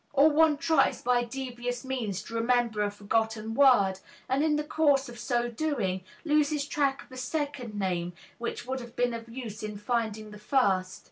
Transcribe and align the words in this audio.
Or 0.13 0.29
one 0.29 0.57
tries 0.57 1.03
by 1.03 1.25
devious 1.25 1.85
means 1.85 2.23
to 2.23 2.33
remember 2.33 2.81
a 2.81 2.89
forgotten 2.89 3.53
word, 3.53 3.99
and 4.27 4.43
in 4.43 4.55
the 4.55 4.63
course 4.63 5.07
of 5.07 5.19
so 5.19 5.47
doing 5.47 6.03
loses 6.25 6.65
track 6.65 7.03
of 7.03 7.11
a 7.11 7.17
second 7.17 7.75
name 7.75 8.13
which 8.39 8.65
would 8.65 8.79
have 8.79 8.95
been 8.95 9.13
of 9.13 9.29
use 9.29 9.61
in 9.61 9.77
finding 9.77 10.31
the 10.31 10.39
first. 10.39 10.99